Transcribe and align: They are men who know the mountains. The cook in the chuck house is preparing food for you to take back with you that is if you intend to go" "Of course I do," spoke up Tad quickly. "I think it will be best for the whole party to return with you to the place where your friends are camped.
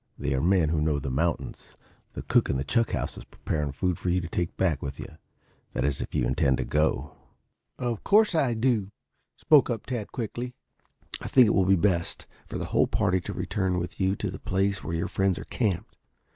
They 0.17 0.33
are 0.33 0.41
men 0.41 0.69
who 0.69 0.81
know 0.81 0.97
the 0.97 1.11
mountains. 1.11 1.75
The 2.13 2.23
cook 2.23 2.49
in 2.49 2.57
the 2.57 2.63
chuck 2.63 2.93
house 2.93 3.19
is 3.19 3.23
preparing 3.23 3.71
food 3.71 3.99
for 3.99 4.09
you 4.09 4.19
to 4.21 4.27
take 4.27 4.57
back 4.57 4.81
with 4.81 4.99
you 4.99 5.19
that 5.73 5.85
is 5.85 6.01
if 6.01 6.15
you 6.15 6.25
intend 6.25 6.57
to 6.57 6.65
go" 6.65 7.15
"Of 7.91 8.03
course 8.03 8.33
I 8.33 8.55
do," 8.55 8.89
spoke 9.37 9.69
up 9.69 9.85
Tad 9.85 10.11
quickly. 10.11 10.55
"I 11.21 11.27
think 11.27 11.45
it 11.45 11.53
will 11.53 11.65
be 11.65 11.75
best 11.75 12.25
for 12.47 12.57
the 12.57 12.65
whole 12.73 12.87
party 12.87 13.21
to 13.21 13.31
return 13.33 13.77
with 13.77 13.99
you 13.99 14.15
to 14.15 14.31
the 14.31 14.39
place 14.39 14.83
where 14.83 14.95
your 14.95 15.07
friends 15.07 15.37
are 15.37 15.45
camped. 15.45 15.95